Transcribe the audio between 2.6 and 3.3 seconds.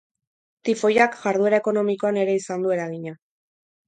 du eragina.